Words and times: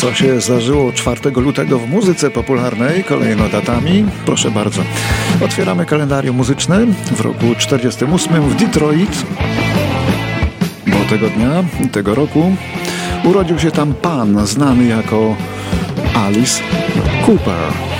Co 0.00 0.14
się 0.14 0.40
zdarzyło 0.40 0.92
4 0.92 1.30
lutego 1.36 1.78
w 1.78 1.88
muzyce 1.88 2.30
popularnej, 2.30 3.04
kolejno 3.04 3.48
datami? 3.48 4.04
Proszę 4.26 4.50
bardzo. 4.50 4.82
Otwieramy 5.44 5.86
kalendarium 5.86 6.36
muzyczne 6.36 6.86
w 7.12 7.20
roku 7.20 7.54
48 7.58 8.42
w 8.42 8.54
Detroit. 8.56 9.26
Bo 10.86 11.10
tego 11.10 11.28
dnia, 11.28 11.64
tego 11.92 12.14
roku 12.14 12.56
urodził 13.24 13.58
się 13.58 13.70
tam 13.70 13.94
pan 13.94 14.46
znany 14.46 14.84
jako 14.84 15.36
Alice 16.14 16.62
Cooper. 17.26 17.97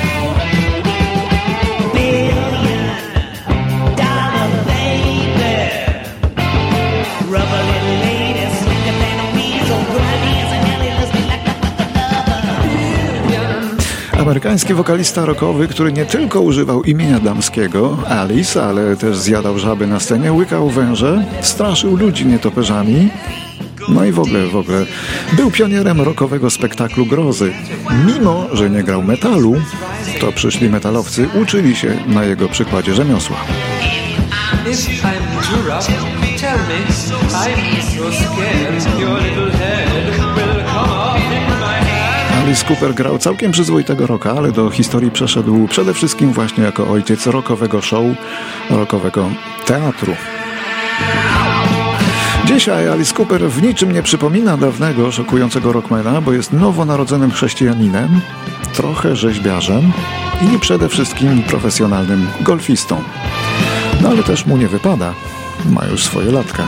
Amerykański 14.29 14.75
wokalista 14.75 15.25
rockowy, 15.25 15.69
który 15.69 15.93
nie 15.93 16.07
tylko 16.07 16.41
używał 16.41 16.83
imienia 16.83 17.21
damskiego, 17.21 17.99
Alice, 18.09 18.65
ale 18.65 18.97
też 18.97 19.19
zjadał 19.19 19.59
żaby 19.59 19.87
na 19.87 20.01
scenie, 20.01 20.33
łykał 20.33 20.71
węże, 20.71 21.25
straszył 21.41 21.97
ludzi 21.97 22.27
nietoperzami, 22.27 23.09
no 23.89 24.05
i 24.05 24.13
w 24.13 24.19
ogóle, 24.19 24.47
w 24.47 24.57
ogóle. 24.57 24.87
Był 25.33 25.51
pionierem 25.51 26.01
rockowego 26.01 26.51
spektaklu 26.51 27.07
grozy. 27.07 27.53
Mimo, 28.07 28.47
że 28.53 28.71
nie 28.71 28.83
grał 28.83 29.03
metalu, 29.03 29.55
to 30.21 30.33
przyszli 30.33 30.71
metalowcy 30.71 31.29
uczyli 31.43 31.77
się 31.77 31.97
na 32.07 32.25
jego 32.25 32.49
przykładzie 32.49 32.95
rzemiosła. 32.95 33.37
tell 36.39 36.59
Alice 42.49 42.67
Cooper 42.67 42.95
grał 42.95 43.19
całkiem 43.19 43.53
przyzwoitego 43.53 44.07
rocka, 44.07 44.33
ale 44.33 44.53
do 44.53 44.71
historii 44.71 45.11
przeszedł 45.11 45.69
przede 45.69 45.95
wszystkim 45.95 46.33
właśnie 46.33 46.65
jako 46.65 46.89
ojciec 46.89 47.27
rockowego 47.27 47.83
show, 47.83 48.05
rockowego 48.71 49.31
teatru. 49.67 50.17
Dzisiaj 52.45 52.89
Alice 52.89 53.15
Cooper 53.15 53.51
w 53.51 53.63
niczym 53.63 53.93
nie 53.93 54.03
przypomina 54.03 54.57
dawnego, 54.57 55.13
szokującego 55.13 55.73
rockmana, 55.73 56.21
bo 56.21 56.33
jest 56.33 56.53
nowonarodzonym 56.53 57.31
chrześcijaninem, 57.31 58.21
trochę 58.75 59.17
rzeźbiarzem 59.17 59.93
i 60.55 60.59
przede 60.59 60.89
wszystkim 60.89 61.43
profesjonalnym 61.43 62.27
golfistą. 62.41 63.03
No 64.01 64.09
ale 64.09 64.23
też 64.23 64.47
mu 64.47 64.57
nie 64.57 64.69
wypada. 64.69 65.15
Ma 65.65 65.87
już 65.87 66.05
swoje 66.05 66.33
latka. 66.33 66.63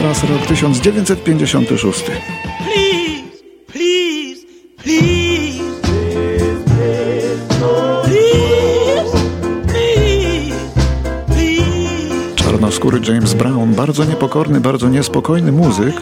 Teraz 0.00 0.24
rok 0.24 0.46
1956. 0.46 2.04
Czarnoskóry 12.34 13.00
James 13.08 13.34
Brown, 13.34 13.74
bardzo 13.74 14.04
niepokorny, 14.04 14.60
bardzo 14.60 14.88
niespokojny 14.88 15.52
muzyk 15.52 15.94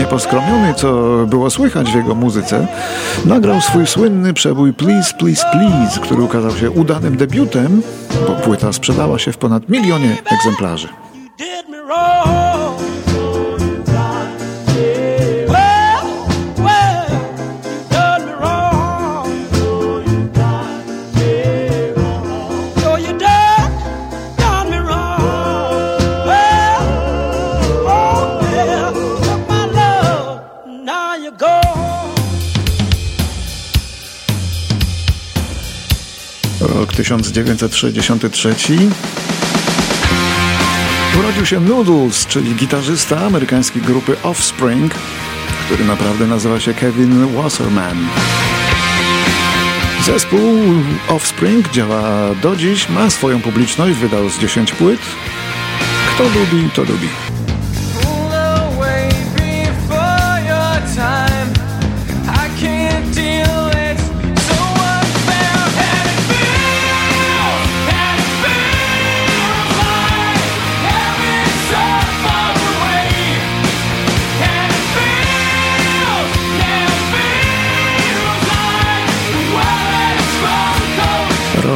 nieposkromiony, 0.00 0.74
co 0.74 0.92
było 1.26 1.50
słychać 1.50 1.90
w 1.90 1.94
jego 1.94 2.14
muzyce, 2.14 2.66
nagrał 3.24 3.60
swój 3.60 3.86
słynny 3.86 4.34
przebój 4.34 4.72
Please, 4.72 5.14
Please, 5.14 5.46
Please, 5.52 6.00
który 6.00 6.22
ukazał 6.22 6.50
się 6.50 6.70
udanym 6.70 7.16
debiutem, 7.16 7.82
bo 8.26 8.32
płyta 8.32 8.72
sprzedała 8.72 9.18
się 9.18 9.32
w 9.32 9.38
ponad 9.38 9.68
milionie 9.68 10.16
egzemplarzy. 10.32 10.88
1963. 37.18 38.54
Urodził 41.18 41.46
się 41.46 41.60
Noodles, 41.60 42.26
czyli 42.26 42.54
gitarzysta 42.54 43.20
amerykańskiej 43.20 43.82
grupy 43.82 44.16
Offspring, 44.22 44.94
który 45.66 45.84
naprawdę 45.84 46.26
nazywa 46.26 46.60
się 46.60 46.74
Kevin 46.74 47.26
Wasserman. 47.36 48.08
Zespół 50.06 50.58
Offspring 51.08 51.70
działa 51.70 52.34
do 52.42 52.56
dziś, 52.56 52.88
ma 52.88 53.10
swoją 53.10 53.40
publiczność, 53.40 53.96
wydał 53.96 54.28
z 54.28 54.38
10 54.38 54.72
płyt. 54.72 55.00
Kto 56.14 56.24
lubi, 56.24 56.70
to 56.70 56.82
lubi. 56.82 57.08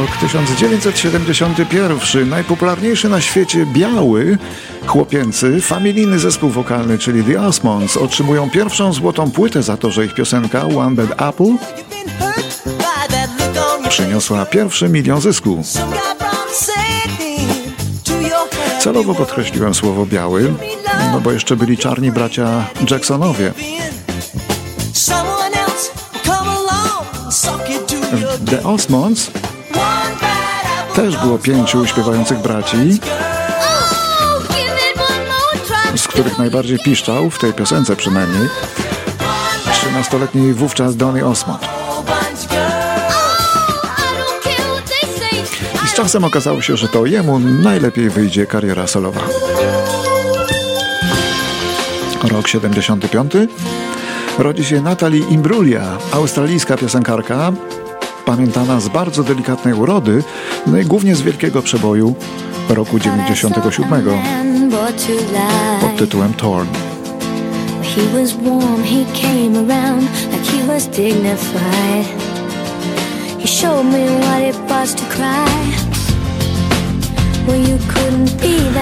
Rok 0.05 0.17
1971. 0.17 2.29
Najpopularniejszy 2.29 3.09
na 3.09 3.21
świecie 3.21 3.65
biały, 3.65 4.37
chłopięcy, 4.85 5.61
familijny 5.61 6.19
zespół 6.19 6.49
wokalny, 6.49 6.97
czyli 6.97 7.23
The 7.23 7.41
Osmonds, 7.41 7.97
otrzymują 7.97 8.49
pierwszą 8.49 8.93
złotą 8.93 9.31
płytę 9.31 9.63
za 9.63 9.77
to, 9.77 9.91
że 9.91 10.05
ich 10.05 10.13
piosenka 10.13 10.65
One 10.65 10.95
Bad 10.95 11.29
Apple 11.29 11.53
przyniosła 13.89 14.45
pierwszy 14.45 14.89
milion 14.89 15.21
zysku. 15.21 15.63
Celowo 18.79 19.15
podkreśliłem 19.15 19.73
słowo 19.73 20.05
biały, 20.05 20.53
no 21.11 21.21
bo 21.21 21.31
jeszcze 21.31 21.55
byli 21.55 21.77
czarni 21.77 22.11
bracia 22.11 22.65
Jacksonowie. 22.91 23.53
The 28.45 28.63
Osmonds 28.63 29.31
też 30.95 31.17
było 31.17 31.37
pięciu 31.37 31.85
śpiewających 31.85 32.39
braci, 32.39 32.99
z 35.95 36.07
których 36.07 36.37
najbardziej 36.37 36.79
piszczał, 36.79 37.29
w 37.29 37.39
tej 37.39 37.53
piosence 37.53 37.95
przynajmniej, 37.95 38.49
13-letni 39.65 40.53
wówczas 40.53 40.95
Donny 40.95 41.25
Osmond. 41.25 41.67
I 45.85 45.87
z 45.87 45.93
czasem 45.93 46.23
okazało 46.23 46.61
się, 46.61 46.77
że 46.77 46.87
to 46.87 47.05
jemu 47.05 47.39
najlepiej 47.39 48.09
wyjdzie 48.09 48.45
kariera 48.45 48.87
solowa. 48.87 49.21
Rok 52.31 52.47
75. 52.47 53.33
Rodzi 54.37 54.65
się 54.65 54.81
Natalie 54.81 55.19
Imbruglia, 55.29 55.97
australijska 56.11 56.77
piosenkarka, 56.77 57.51
pamiętana 58.25 58.79
z 58.79 58.87
bardzo 58.87 59.23
delikatnej 59.23 59.73
urody, 59.73 60.23
no 60.67 60.77
i 60.77 60.85
głównie 60.85 61.15
z 61.15 61.21
wielkiego 61.21 61.61
przeboju 61.61 62.15
roku 62.69 62.99
97 62.99 64.05
pod 65.81 65.97
tytułem 65.97 66.33
Torn. 66.33 66.67
He 67.95 68.01
was 68.01 68.33
warm, 68.33 68.83
he 68.83 69.05
came 69.21 69.57
around 69.57 70.09
like 70.31 70.45
he 70.51 70.67
was 70.67 70.87
dignified. 70.87 72.05
He 73.39 73.47
showed 73.47 73.85
me 73.85 74.05
what 74.19 74.41
it 74.41 74.69
was 74.69 74.95
to 74.95 75.03
cry. 75.05 75.84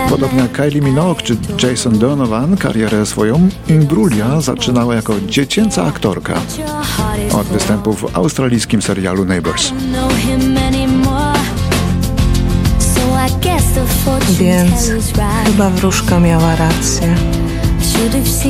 Podobnie 0.10 0.39
jak 0.39 0.51
Kylie 0.51 0.81
Minogue 0.81 1.21
czy 1.21 1.38
Jason 1.63 2.00
Donovan, 2.00 2.57
karierę 2.57 3.06
swoją 3.06 3.50
Imbrulia 3.68 4.42
zaczynała 4.42 4.95
jako 4.95 5.13
dziecięca 5.27 5.86
aktorka 5.86 6.33
od 7.33 7.48
występów 7.48 8.01
w 8.01 8.18
australijskim 8.18 8.81
serialu 8.81 9.25
Neighbours. 9.25 9.71
Więc 14.39 14.92
chyba 15.45 15.69
wróżka 15.69 16.19
miała 16.19 16.56
rację. 16.56 17.16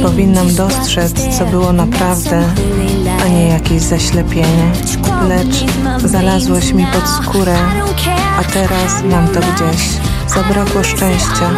Powinnam 0.04 0.56
dostrzec, 0.56 1.14
co 1.38 1.46
było 1.46 1.74
naprawdę, 1.74 2.44
a 3.26 3.28
nie 3.28 3.48
jakieś 3.48 3.82
zaślepienie, 3.82 4.72
lecz 5.28 5.66
znalazłeś 6.06 6.74
mi 6.74 6.86
pod 6.86 7.10
skórę, 7.10 7.56
teraz 8.44 9.04
mam 9.04 9.28
to 9.28 9.40
gdzieś. 9.40 9.88
Zabrakło 10.28 10.84
szczęścia, 10.84 11.50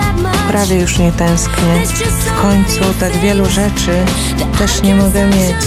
prawie 0.48 0.76
już 0.76 0.98
nie 0.98 1.12
tęsknię. 1.12 1.86
W 2.26 2.42
końcu 2.42 2.80
tak 3.00 3.18
wielu 3.18 3.46
rzeczy 3.46 4.06
też 4.60 4.82
nie 4.82 4.96
mogę 4.96 5.26
mieć. 5.28 5.66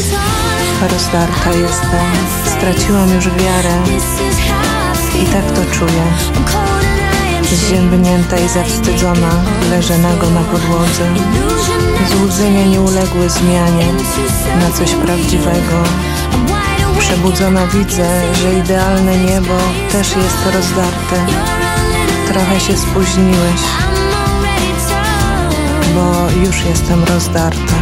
Rozdarta 0.93 1.51
jestem, 1.51 2.07
straciłam 2.47 3.15
już 3.15 3.25
wiarę 3.25 3.75
i 5.23 5.27
tak 5.27 5.45
to 5.45 5.75
czuję. 5.79 6.03
Zziębnięta 7.53 8.39
i 8.39 8.49
zawstydzona 8.49 9.31
leżę 9.71 9.99
nago 9.99 10.31
na 10.31 10.41
podłodze. 10.41 11.05
Złudzenia 12.11 12.65
nie 12.65 12.81
uległy 12.81 13.31
zmianie 13.31 13.87
na 14.61 14.71
coś 14.73 14.95
prawdziwego. 14.95 15.83
Przebudzona 17.09 17.67
widzę, 17.67 18.35
że 18.35 18.55
idealne 18.55 19.17
niebo 19.17 19.59
też 19.93 20.09
jest 20.09 20.55
rozdarte. 20.55 21.27
Trochę 22.33 22.61
się 22.61 22.77
spóźniłeś, 22.77 23.61
bo 25.95 26.31
już 26.47 26.65
jestem 26.65 27.05
rozdarta. 27.05 27.75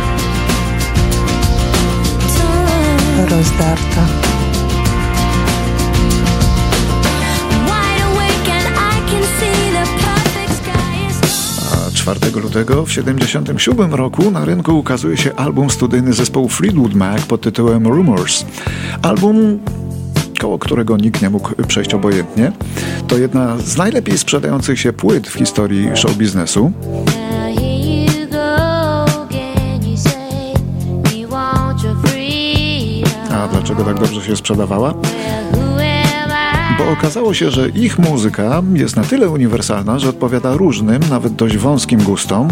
Rozdarta. 3.31 4.07
4 12.15 12.41
lutego 12.41 12.87
w 12.87 12.89
1977 12.89 13.95
roku 13.95 14.31
na 14.31 14.45
rynku 14.45 14.79
ukazuje 14.79 15.17
się 15.17 15.35
album 15.35 15.71
studyjny 15.71 16.13
zespołu 16.13 16.49
Fleetwood 16.49 16.95
Mac 16.95 17.23
pod 17.23 17.41
tytułem 17.41 17.87
Rumors. 17.87 18.45
Album 19.03 19.59
koło 20.41 20.59
którego 20.59 20.97
nikt 20.97 21.23
nie 21.23 21.31
mógł 21.31 21.63
przejść 21.69 21.95
obojętnie. 21.95 22.53
To 23.09 23.19
jedna 23.19 23.59
z 23.59 23.77
najlepiej 23.77 24.19
sprzedających 24.19 24.81
się 24.81 24.93
płyt 24.93 25.29
w 25.29 25.35
historii 25.35 25.89
show 25.95 26.17
biznesu. 26.17 26.73
A 33.31 33.49
dlaczego 33.49 33.85
tak 33.85 34.01
dobrze 34.01 34.23
się 34.23 34.37
sprzedawała? 34.37 34.95
Bo 36.79 36.91
okazało 36.91 37.35
się, 37.35 37.51
że 37.51 37.69
ich 37.69 37.99
muzyka 37.99 38.63
jest 38.75 38.97
na 38.97 39.03
tyle 39.05 39.29
uniwersalna, 39.29 39.99
że 39.99 40.09
odpowiada 40.09 40.57
różnym, 40.57 41.03
nawet 41.11 41.33
dość 41.33 41.57
wąskim 41.57 42.03
gustom. 42.03 42.49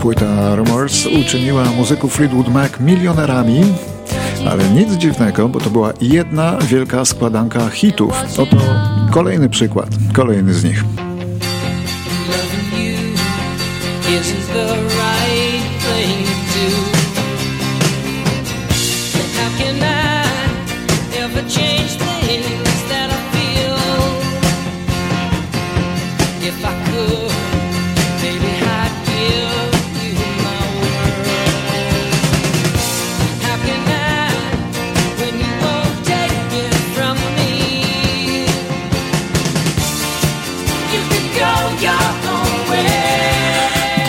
Płyta 0.00 0.54
Rumors 0.56 1.06
uczyniła 1.06 1.64
muzyków 1.64 2.14
Fleetwood 2.14 2.48
Mac 2.48 2.72
milionerami, 2.80 3.60
ale 4.50 4.70
nic 4.70 4.92
dziwnego, 4.92 5.48
bo 5.48 5.60
to 5.60 5.70
była 5.70 5.92
jedna 6.00 6.58
wielka 6.58 7.04
składanka 7.04 7.68
hitów. 7.68 8.12
Oto 8.38 8.56
kolejny 9.10 9.48
przykład, 9.48 9.88
kolejny 10.14 10.54
z 10.54 10.64
nich. 10.64 11.07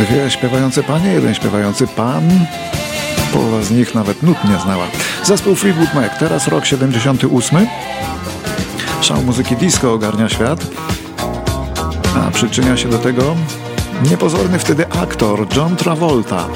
Dwie 0.09 0.31
śpiewające 0.31 0.83
panie, 0.83 1.13
jeden 1.13 1.35
śpiewający 1.35 1.88
pan. 1.88 2.29
Połowa 3.33 3.61
z 3.61 3.71
nich 3.71 3.95
nawet 3.95 4.23
nut 4.23 4.38
nie 4.50 4.59
znała. 4.59 4.85
Zespół 5.23 5.56
Fleetwood 5.56 5.94
Mac, 5.94 6.19
teraz 6.19 6.47
rok 6.47 6.65
78. 6.65 7.67
Szał 9.01 9.21
muzyki 9.21 9.56
disco 9.56 9.94
ogarnia 9.94 10.29
świat. 10.29 10.67
A 12.15 12.31
przyczynia 12.31 12.77
się 12.77 12.89
do 12.89 12.97
tego 12.97 13.35
niepozorny 14.09 14.59
wtedy 14.59 14.88
aktor 14.88 15.47
John 15.56 15.75
Travolta. 15.75 16.47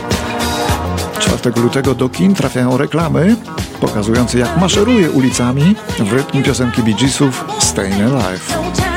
4 1.19 1.61
lutego 1.61 1.95
do 1.95 2.09
kin 2.09 2.35
trafiają 2.35 2.77
reklamy 2.77 3.35
pokazujące 3.79 4.39
jak 4.39 4.57
maszeruje 4.57 5.11
ulicami 5.11 5.75
w 5.99 6.13
rytm 6.13 6.43
piosenki 6.43 6.83
Bee 6.83 6.93
Geesów 6.93 7.45
Stayin' 7.59 8.01
Alive. 8.01 8.92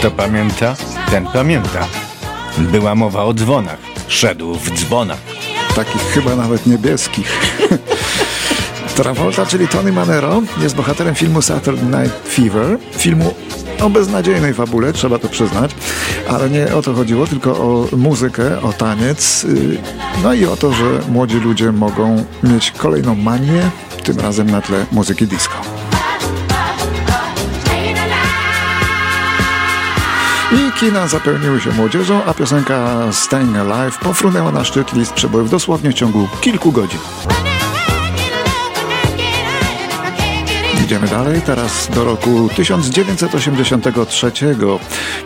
Kto 0.00 0.10
pamięta? 0.10 0.76
Ten 1.10 1.26
pamięta. 1.26 1.86
Była 2.58 2.94
mowa 2.94 3.24
o 3.24 3.34
dzwonach. 3.34 3.78
Szedł 4.08 4.54
w 4.54 4.70
dzwonach. 4.70 5.18
Takich 5.76 6.02
chyba 6.02 6.36
nawet 6.36 6.66
niebieskich. 6.66 7.58
Travolta, 8.96 9.46
czyli 9.46 9.68
Tony 9.68 9.92
Manero, 9.92 10.42
jest 10.62 10.76
bohaterem 10.76 11.14
filmu 11.14 11.42
Saturday 11.42 12.02
Night 12.02 12.28
Fever, 12.28 12.78
filmu 12.92 13.34
o 13.80 13.90
beznadziejnej 13.90 14.54
fabule, 14.54 14.92
trzeba 14.92 15.18
to 15.18 15.28
przyznać, 15.28 15.70
ale 16.28 16.50
nie 16.50 16.74
o 16.74 16.82
to 16.82 16.94
chodziło, 16.94 17.26
tylko 17.26 17.50
o 17.50 17.88
muzykę, 17.96 18.62
o 18.62 18.72
taniec, 18.72 19.44
y, 19.44 19.78
no 20.22 20.34
i 20.34 20.46
o 20.46 20.56
to, 20.56 20.72
że 20.72 20.84
młodzi 21.08 21.36
ludzie 21.36 21.72
mogą 21.72 22.24
mieć 22.42 22.70
kolejną 22.70 23.14
manię, 23.14 23.70
tym 24.04 24.20
razem 24.20 24.50
na 24.50 24.60
tle 24.60 24.86
muzyki 24.92 25.26
disco. 25.26 25.79
I 30.52 30.72
kina 30.80 31.06
zapełniły 31.06 31.60
się 31.60 31.70
młodzieżą, 31.70 32.24
a 32.24 32.34
piosenka 32.34 33.12
Staying 33.12 33.56
Alive 33.56 33.98
pofrunęła 33.98 34.52
na 34.52 34.64
szczyt 34.64 34.92
list 34.92 35.12
przebojów 35.12 35.50
dosłownie 35.50 35.90
w 35.90 35.94
ciągu 35.94 36.28
kilku 36.40 36.72
godzin. 36.72 37.00
Idziemy 40.84 41.08
dalej, 41.08 41.40
teraz 41.46 41.88
do 41.94 42.04
roku 42.04 42.48
1983. 42.56 44.32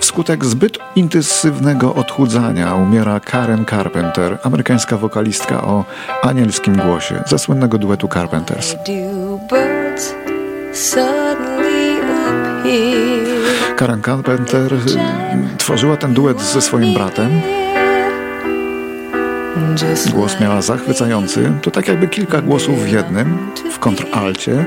Wskutek 0.00 0.44
zbyt 0.44 0.78
intensywnego 0.96 1.94
odchudzania 1.94 2.74
umiera 2.74 3.20
Karen 3.20 3.64
Carpenter, 3.64 4.38
amerykańska 4.42 4.96
wokalistka 4.96 5.62
o 5.62 5.84
anielskim 6.22 6.76
głosie, 6.76 7.22
ze 7.26 7.38
słynnego 7.38 7.78
duetu 7.78 8.08
Carpenters. 8.08 8.76
Karen 13.84 14.02
Carpenter 14.02 14.72
y, 14.72 15.58
tworzyła 15.58 15.96
ten 15.96 16.14
duet 16.14 16.40
ze 16.40 16.62
swoim 16.62 16.94
bratem. 16.94 17.40
Głos 20.12 20.40
miała 20.40 20.62
zachwycający, 20.62 21.52
to 21.62 21.70
tak 21.70 21.88
jakby 21.88 22.08
kilka 22.08 22.40
głosów 22.40 22.84
w 22.84 22.92
jednym, 22.92 23.50
w 23.72 23.78
kontralcie, 23.78 24.66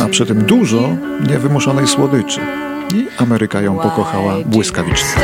a 0.00 0.08
przy 0.08 0.26
tym 0.26 0.42
dużo 0.42 0.96
niewymuszonej 1.28 1.88
słodyczy. 1.88 2.40
I 2.94 3.06
Ameryka 3.18 3.60
ją 3.60 3.78
pokochała 3.78 4.34
błyskawicznie. 4.46 5.22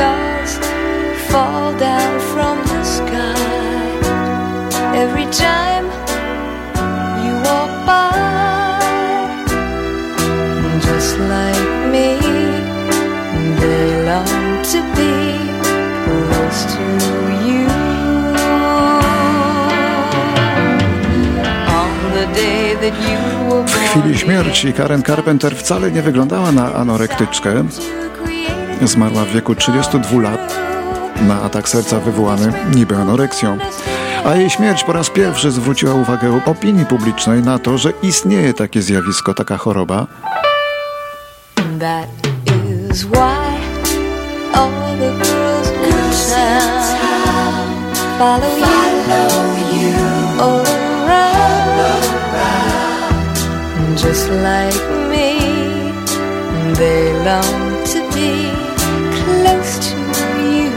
Chwili 23.88 24.18
śmierci 24.18 24.72
Karen 24.72 25.02
Carpenter 25.02 25.56
wcale 25.56 25.90
nie 25.90 26.02
wyglądała 26.02 26.52
na 26.52 26.74
anorektyczkę. 26.74 27.64
Zmarła 28.82 29.24
w 29.24 29.32
wieku 29.32 29.54
32 29.54 30.20
lat 30.20 30.58
na 31.20 31.42
atak 31.42 31.68
serca 31.68 32.00
wywołany 32.00 32.52
niby 32.74 32.96
anoreksją. 32.96 33.58
A 34.24 34.34
jej 34.34 34.50
śmierć 34.50 34.84
po 34.84 34.92
raz 34.92 35.10
pierwszy 35.10 35.50
zwróciła 35.50 35.94
uwagę 35.94 36.40
opinii 36.46 36.86
publicznej 36.86 37.42
na 37.42 37.58
to, 37.58 37.78
że 37.78 37.92
istnieje 38.02 38.54
takie 38.54 38.82
zjawisko, 38.82 39.34
taka 39.34 39.56
choroba. 39.56 40.06
That 41.78 42.08
is 42.90 43.06
just 54.02 54.30
like 54.30 54.80
me. 55.10 55.38
They 56.74 57.12
long 57.24 57.84
to 57.92 58.00
be 58.14 58.50
close 59.18 59.78
to 59.78 59.96
you. 60.38 60.72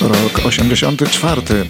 Rok 0.00 0.46
84. 0.46 1.66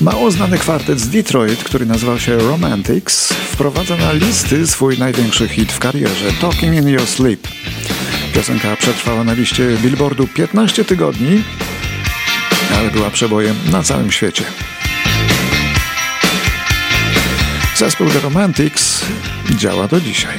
Mało 0.00 0.30
znany 0.30 0.58
kwartet 0.58 1.00
z 1.00 1.08
Detroit, 1.08 1.64
który 1.64 1.86
nazywał 1.86 2.18
się 2.18 2.38
Romantics, 2.38 3.32
wprowadza 3.32 3.96
na 3.96 4.12
listy 4.12 4.66
swój 4.66 4.98
największy 4.98 5.48
hit 5.48 5.72
w 5.72 5.78
karierze 5.78 6.32
Talking 6.40 6.74
in 6.74 6.88
Your 6.88 7.06
Sleep. 7.06 7.48
Piosenka 8.34 8.76
przetrwała 8.76 9.24
na 9.24 9.32
liście 9.32 9.76
Billboardu 9.82 10.26
15 10.26 10.84
tygodni, 10.84 11.42
ale 12.78 12.90
była 12.90 13.10
przebojem 13.10 13.56
na 13.72 13.82
całym 13.82 14.12
świecie. 14.12 14.44
Zespół 17.78 18.10
The 18.10 18.20
Romantics 18.20 19.04
działa 19.56 19.88
do 19.88 20.00
dzisiaj. 20.00 20.38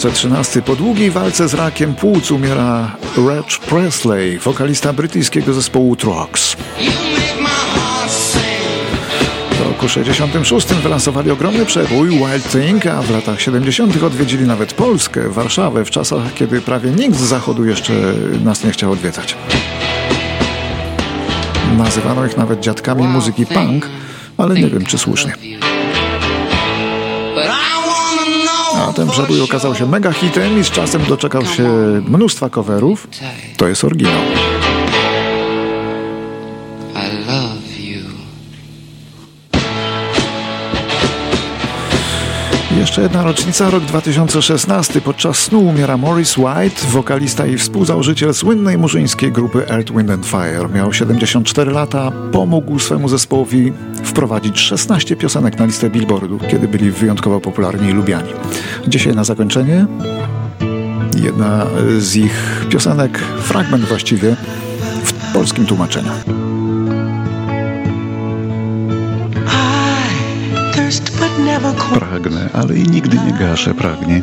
2013. 0.00 0.62
Po 0.62 0.76
długiej 0.76 1.10
walce 1.10 1.48
z 1.48 1.54
rakiem 1.54 1.94
płuc 1.94 2.30
umiera 2.30 2.96
Reg 3.28 3.46
Presley, 3.68 4.38
wokalista 4.38 4.92
brytyjskiego 4.92 5.54
zespołu 5.54 5.96
Trox. 5.96 6.56
W 9.50 9.60
roku 9.60 9.88
66 9.88 10.66
wylansowali 10.68 11.30
ogromny 11.30 11.66
przebój 11.66 12.08
Wild 12.08 12.52
Thing, 12.52 12.86
a 12.86 13.02
w 13.02 13.10
latach 13.10 13.40
70 13.40 14.02
odwiedzili 14.02 14.44
nawet 14.44 14.72
Polskę, 14.72 15.28
Warszawę, 15.28 15.84
w 15.84 15.90
czasach, 15.90 16.34
kiedy 16.34 16.60
prawie 16.60 16.90
nikt 16.90 17.16
z 17.16 17.22
zachodu 17.22 17.64
jeszcze 17.64 17.92
nas 18.44 18.64
nie 18.64 18.70
chciał 18.70 18.92
odwiedzać. 18.92 19.36
Nazywano 21.78 22.26
ich 22.26 22.36
nawet 22.36 22.60
dziadkami 22.60 23.02
muzyki 23.02 23.46
punk, 23.46 23.88
ale 24.38 24.54
nie 24.54 24.68
wiem 24.68 24.86
czy 24.86 24.98
słusznie. 24.98 25.32
Przebój 29.08 29.40
okazał 29.40 29.74
się 29.74 29.86
mega 29.86 30.12
hitem 30.12 30.60
i 30.60 30.64
z 30.64 30.70
czasem 30.70 31.02
doczekał 31.08 31.44
się 31.46 31.68
mnóstwa 32.08 32.50
coverów. 32.50 33.08
To 33.56 33.68
jest 33.68 33.84
oryginał. 33.84 34.22
Jeszcze 42.80 43.02
jedna 43.02 43.24
rocznica, 43.24 43.70
rok 43.70 43.84
2016. 43.84 45.00
Podczas 45.00 45.38
snu 45.38 45.60
umiera 45.60 45.96
Morris 45.96 46.38
White, 46.38 46.86
wokalista 46.90 47.46
i 47.46 47.56
współzałożyciel 47.58 48.34
słynnej 48.34 48.78
murzyńskiej 48.78 49.32
grupy 49.32 49.68
Earth, 49.68 49.92
Wind 49.92 50.10
and 50.10 50.26
Fire. 50.26 50.68
Miał 50.74 50.92
74 50.92 51.70
lata, 51.70 52.12
pomógł 52.32 52.78
swemu 52.78 53.08
zespołowi 53.08 53.72
wprowadzić 54.04 54.58
16 54.58 55.16
piosenek 55.16 55.58
na 55.58 55.64
listę 55.64 55.90
Billboardu, 55.90 56.38
kiedy 56.50 56.68
byli 56.68 56.90
wyjątkowo 56.90 57.40
popularni 57.40 57.88
i 57.88 57.92
lubiani. 57.92 58.32
Dzisiaj 58.88 59.14
na 59.14 59.24
zakończenie 59.24 59.86
jedna 61.22 61.66
z 61.98 62.16
ich 62.16 62.66
piosenek, 62.68 63.18
fragment 63.18 63.84
właściwie, 63.84 64.36
w 65.04 65.32
polskim 65.32 65.66
tłumaczeniu. 65.66 66.10
Pragnę, 71.94 72.48
ale 72.52 72.76
i 72.76 72.82
nigdy 72.88 73.16
nie 73.26 73.32
gaszę 73.32 73.74
pragnień. 73.74 74.22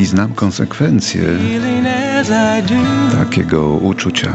I 0.00 0.06
znam 0.06 0.32
konsekwencje 0.32 1.22
takiego 3.12 3.68
uczucia. 3.68 4.32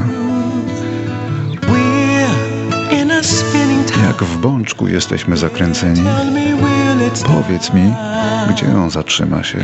Jak 4.21 4.29
w 4.29 4.37
bączku 4.37 4.87
jesteśmy 4.87 5.37
zakręceni. 5.37 6.01
Powiedz 7.27 7.73
mi, 7.73 7.93
gdzie 8.49 8.77
on 8.77 8.89
zatrzyma 8.89 9.43
się 9.43 9.57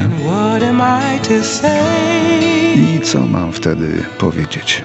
i 2.75 2.99
co 3.03 3.19
mam 3.19 3.53
wtedy 3.53 4.03
powiedzieć. 4.17 4.83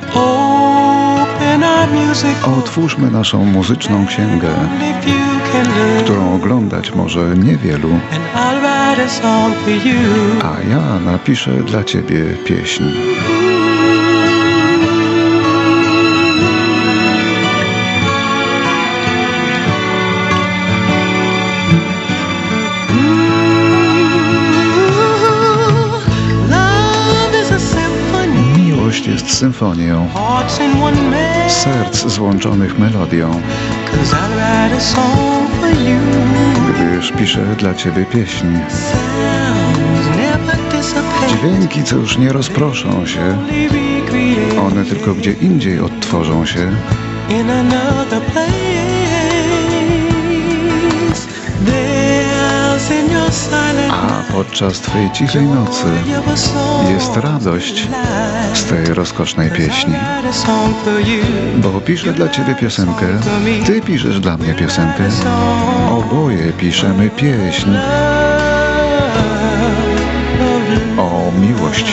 Otwórzmy 2.58 3.10
naszą 3.10 3.44
muzyczną 3.44 4.06
księgę, 4.06 4.48
którą 6.04 6.34
oglądać 6.34 6.94
może 6.94 7.34
niewielu, 7.36 7.90
a 10.42 10.70
ja 10.70 11.12
napiszę 11.12 11.50
dla 11.50 11.84
Ciebie 11.84 12.24
pieśń. 12.44 12.84
Symfonią 29.40 30.08
serc 31.48 32.06
złączonych 32.06 32.78
melodią. 32.78 33.40
Gdyż 36.68 37.12
piszę 37.12 37.46
dla 37.58 37.74
Ciebie 37.74 38.04
pieśń. 38.04 38.46
Dźwięki, 41.28 41.84
co 41.84 41.96
już 41.96 42.18
nie 42.18 42.32
rozproszą 42.32 43.06
się, 43.06 43.38
one 44.68 44.84
tylko 44.84 45.14
gdzie 45.14 45.32
indziej 45.32 45.80
odtworzą 45.80 46.46
się. 46.46 46.70
A 54.00 54.32
podczas 54.32 54.80
Twojej 54.80 55.10
cichej 55.10 55.46
nocy 55.46 55.84
jest 56.92 57.16
radość 57.16 57.88
z 58.54 58.64
tej 58.64 58.94
rozkosznej 58.94 59.50
pieśni. 59.50 59.94
Bo 61.56 61.80
piszę 61.80 62.12
dla 62.12 62.28
Ciebie 62.28 62.54
piosenkę, 62.54 63.06
Ty 63.66 63.80
piszesz 63.80 64.20
dla 64.20 64.36
mnie 64.36 64.54
piosenkę, 64.54 65.04
oboje 65.90 66.52
piszemy 66.52 67.10
pieśń 67.10 67.70
o 70.98 71.32
miłości. 71.40 71.92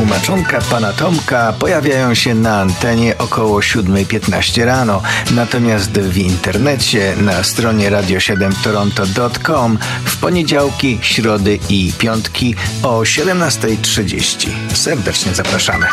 Tłumaczonka 0.00 0.60
pana 0.70 0.92
Tomka 0.92 1.52
pojawiają 1.52 2.14
się 2.14 2.34
na 2.34 2.60
antenie 2.60 3.18
około 3.18 3.60
7.15 3.60 4.64
rano, 4.64 5.02
natomiast 5.30 5.90
w 5.90 6.18
internecie 6.18 7.14
na 7.16 7.42
stronie 7.42 7.90
radio7toronto.com 7.90 9.78
w 10.04 10.16
poniedziałki, 10.16 10.98
środy 11.02 11.58
i 11.68 11.92
piątki 11.98 12.54
o 12.82 13.00
17.30. 13.00 14.48
Serdecznie 14.74 15.34
zapraszamy. 15.34 15.86